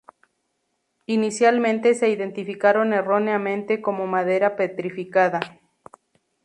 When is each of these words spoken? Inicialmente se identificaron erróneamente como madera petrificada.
Inicialmente 1.05 1.93
se 1.93 2.09
identificaron 2.09 2.91
erróneamente 2.91 3.83
como 3.83 4.07
madera 4.07 4.55
petrificada. 4.55 5.59